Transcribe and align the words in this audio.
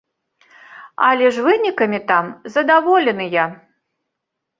Але 1.09 1.27
ж 1.35 1.43
вынікамі 1.47 1.99
там 2.13 2.31
задаволеныя. 2.55 3.43